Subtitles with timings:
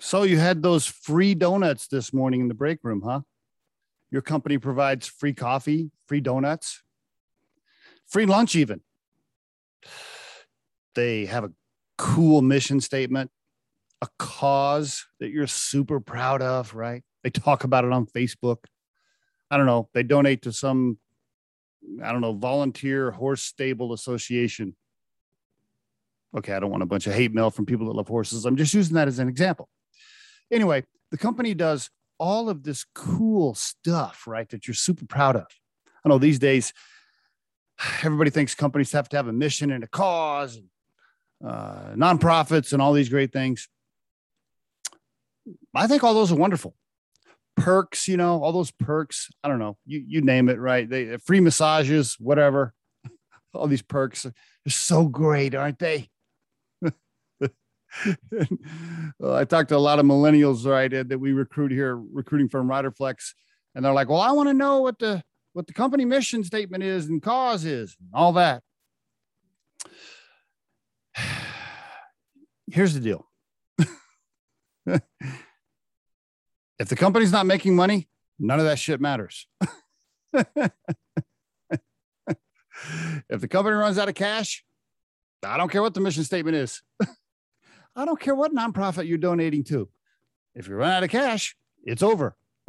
[0.00, 3.20] So you had those free donuts this morning in the break room, huh?
[4.10, 6.82] Your company provides free coffee, free donuts,
[8.06, 8.80] free lunch, even.
[10.94, 11.52] They have a
[11.98, 13.30] cool mission statement,
[14.00, 17.02] a cause that you're super proud of, right?
[17.24, 18.58] They talk about it on Facebook.
[19.50, 19.88] I don't know.
[19.94, 20.98] They donate to some,
[22.02, 24.76] I don't know, volunteer horse stable association.
[26.36, 28.44] Okay, I don't want a bunch of hate mail from people that love horses.
[28.44, 29.68] I'm just using that as an example.
[30.50, 34.48] Anyway, the company does all of this cool stuff, right?
[34.48, 35.46] That you're super proud of.
[36.04, 36.72] I know these days,
[38.02, 40.66] everybody thinks companies have to have a mission and a cause, and,
[41.44, 43.68] uh, nonprofits, and all these great things.
[45.74, 46.74] I think all those are wonderful.
[47.56, 49.30] Perks, you know, all those perks.
[49.42, 50.88] I don't know, you you name it, right?
[50.88, 52.72] They free massages, whatever.
[53.54, 54.32] All these perks are
[54.68, 56.10] so great, aren't they?
[59.18, 62.68] well, I talked to a lot of millennials, right, that we recruit here, recruiting from
[62.68, 63.32] Riderflex,
[63.74, 65.22] and they're like, "Well, I want to know what the
[65.52, 68.62] what the company mission statement is and cause is, and all that."
[72.70, 73.26] Here's the deal.
[74.86, 75.00] if
[76.88, 78.08] the company's not making money,
[78.38, 79.46] none of that shit matters.
[80.34, 80.72] if
[83.40, 84.64] the company runs out of cash,
[85.42, 86.82] I don't care what the mission statement is.
[87.98, 89.88] I don't care what nonprofit you're donating to.
[90.54, 92.36] If you run out of cash, it's over.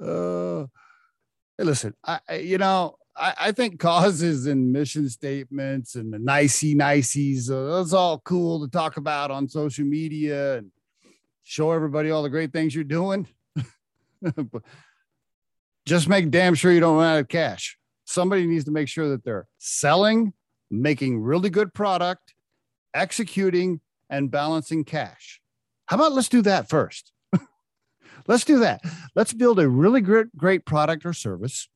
[0.00, 0.66] uh,
[1.58, 7.50] listen, I, you know, I, I, think causes and mission statements and the nicey niceys,
[7.50, 10.70] uh, that's all cool to talk about on social media and
[11.42, 13.26] show everybody all the great things you're doing.
[15.86, 17.78] Just make damn sure you don't run out of cash.
[18.06, 20.32] Somebody needs to make sure that they're selling
[20.70, 22.34] making really good product,
[22.94, 23.80] executing,
[24.10, 25.40] and balancing cash.
[25.86, 27.12] How about let's do that first?
[28.26, 28.82] let's do that.
[29.14, 31.68] Let's build a really great, great product or service.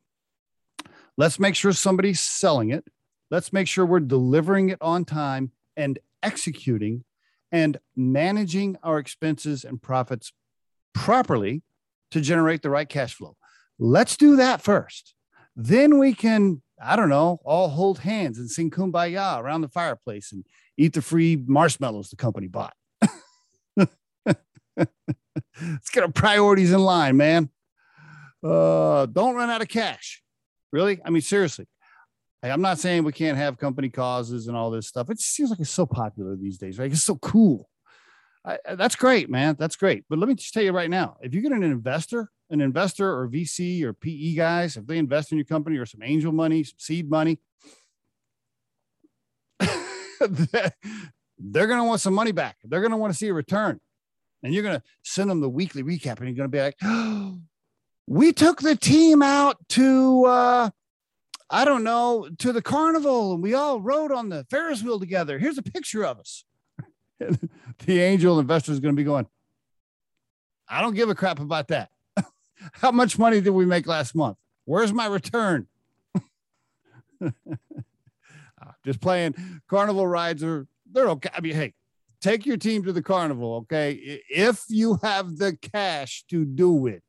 [1.16, 2.84] Let's make sure somebody's selling it.
[3.31, 7.04] Let's make sure we're delivering it on time and executing
[7.50, 10.32] and managing our expenses and profits
[10.94, 11.62] properly
[12.10, 13.36] to generate the right cash flow.
[13.78, 15.14] Let's do that first.
[15.56, 20.32] Then we can I don't know, all hold hands and sing kumbaya around the fireplace
[20.32, 20.44] and
[20.76, 22.75] eat the free marshmallows the company bought.
[23.76, 23.91] Let's
[25.93, 27.50] get our priorities in line, man.
[28.43, 30.22] Uh, don't run out of cash.
[30.72, 31.00] Really?
[31.04, 31.66] I mean, seriously.
[32.43, 35.10] I'm not saying we can't have company causes and all this stuff.
[35.10, 36.91] It seems like it's so popular these days, right?
[36.91, 37.69] It's so cool.
[38.44, 39.54] I, that's great, man.
[39.59, 40.04] That's great.
[40.09, 43.18] But let me just tell you right now if you get an investor an investor
[43.18, 46.62] or VC or PE guys, if they invest in your company or some angel money,
[46.62, 47.38] some seed money,
[51.38, 52.58] they're going to want some money back.
[52.62, 53.80] They're going to want to see a return.
[54.42, 56.76] And you're going to send them the weekly recap and you're going to be like,
[56.82, 57.38] oh,
[58.06, 60.70] we took the team out to, uh,
[61.48, 65.38] I don't know, to the carnival and we all rode on the Ferris wheel together.
[65.38, 66.44] Here's a picture of us.
[67.86, 69.26] the angel investor is going to be going,
[70.69, 71.90] I don't give a crap about that.
[72.72, 74.36] How much money did we make last month?
[74.64, 75.66] Where's my return?
[77.22, 79.34] Ah, just playing
[79.68, 81.30] carnival rides are they're okay.
[81.34, 81.74] I mean, hey,
[82.20, 84.20] take your team to the carnival, okay?
[84.28, 87.02] If you have the cash to do it.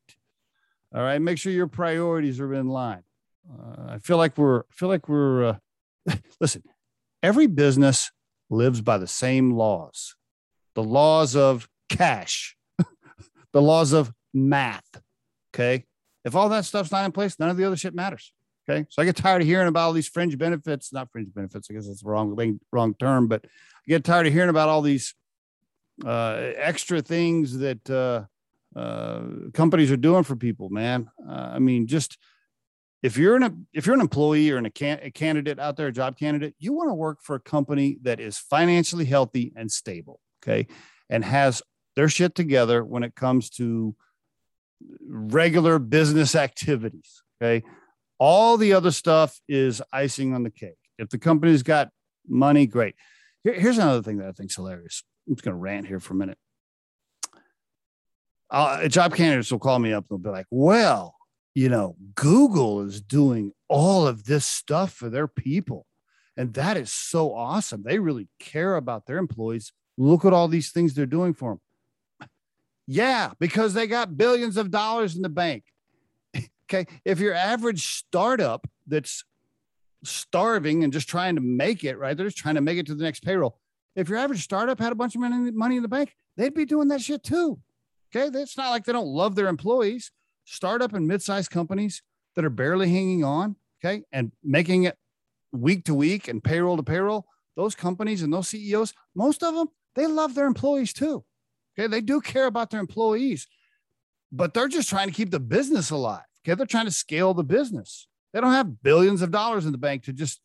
[0.94, 3.03] All right, make sure your priorities are in line.
[3.50, 5.56] Uh, I feel like we're I feel like we're uh,
[6.40, 6.63] listen,
[7.22, 8.12] every business
[8.50, 10.16] lives by the same laws.
[10.75, 12.56] The laws of cash,
[13.53, 15.02] the laws of math,
[15.53, 15.86] Okay.
[16.25, 18.34] If all that stuff's not in place, none of the other shit matters.
[18.68, 18.86] Okay.
[18.90, 21.68] So I get tired of hearing about all these fringe benefits, not fringe benefits.
[21.69, 24.81] I guess that's the wrong, wrong term, but I get tired of hearing about all
[24.81, 25.13] these
[26.06, 28.24] uh, extra things that uh,
[28.80, 29.22] uh,
[29.53, 31.09] companies are doing for people, man.
[31.28, 32.18] Uh, I mean, just
[33.03, 35.88] if you're an if you're an employee or an, a, can, a candidate out there,
[35.88, 39.69] a job candidate, you want to work for a company that is financially healthy and
[39.69, 40.68] stable, okay,
[41.10, 41.62] and has
[41.95, 43.95] their shit together when it comes to
[45.08, 47.22] regular business activities.
[47.42, 47.66] Okay.
[48.20, 50.78] All the other stuff is icing on the cake.
[50.98, 51.90] If the company's got
[52.28, 52.96] money, great.
[53.44, 55.04] Here, here's another thing that I think is hilarious.
[55.28, 56.38] I'm just going to rant here for a minute.
[58.50, 61.16] Uh, job candidates will call me up and they'll be like, well,
[61.56, 65.86] you know, Google is doing all of this stuff for their people.
[66.38, 67.84] And that is so awesome.
[67.84, 69.72] They really care about their employees.
[69.98, 71.62] Look at all these things they're doing for them.
[72.88, 75.63] Yeah, because they got billions of dollars in the bank.
[76.65, 76.85] okay.
[77.06, 79.24] If your average startup that's
[80.03, 82.15] starving and just trying to make it, right?
[82.15, 83.59] They're just trying to make it to the next payroll.
[83.95, 86.65] if your average startup had a bunch of money, money in the bank, they'd be
[86.65, 87.59] doing that shit too.
[88.13, 88.30] Okay.
[88.39, 90.12] It's not like they don't love their employees.
[90.45, 92.01] Startup and mid-sized companies
[92.35, 94.97] that are barely hanging on, okay, and making it
[95.51, 97.25] week to week and payroll to payroll,
[97.56, 101.24] those companies and those CEOs, most of them, they love their employees too.
[101.78, 101.88] Okay.
[101.88, 103.48] They do care about their employees,
[104.31, 106.25] but they're just trying to keep the business alive.
[106.46, 106.56] Okay.
[106.56, 108.08] They're trying to scale the business.
[108.34, 110.42] They don't have billions of dollars in the bank to just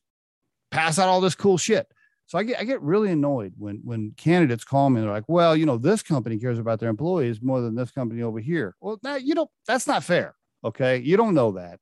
[0.70, 1.86] pass out all this cool shit.
[2.26, 5.00] So I get I get really annoyed when when candidates call me.
[5.00, 7.90] and They're like, "Well, you know, this company cares about their employees more than this
[7.90, 10.34] company over here." Well, that you know that's not fair.
[10.62, 11.80] Okay, you don't know that.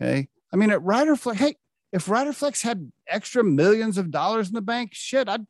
[0.00, 1.56] Okay, I mean at Riderflex, hey,
[1.92, 5.44] if Riderflex had extra millions of dollars in the bank, shit, I'd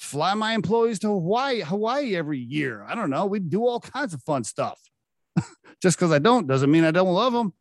[0.00, 2.84] fly my employees to Hawaii Hawaii every year.
[2.88, 3.26] I don't know.
[3.26, 4.80] We'd do all kinds of fun stuff.
[5.82, 7.52] Just because I don't doesn't mean I don't love them.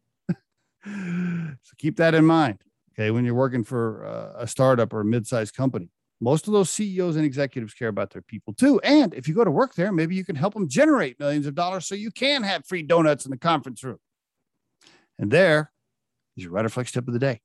[1.64, 2.60] so keep that in mind.
[2.94, 5.90] Okay, when you're working for uh, a startup or a mid-sized company
[6.22, 8.80] most of those CEOs and executives care about their people too.
[8.84, 11.56] And if you go to work there, maybe you can help them generate millions of
[11.56, 14.00] dollars so you can have free donuts in the conference room.
[15.18, 15.72] And there
[16.36, 17.42] is your Riderflex tip of the day.